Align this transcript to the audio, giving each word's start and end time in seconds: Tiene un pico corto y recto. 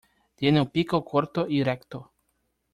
Tiene 0.33 0.59
un 0.59 0.71
pico 0.71 1.05
corto 1.05 1.45
y 1.47 1.63
recto. 1.63 2.11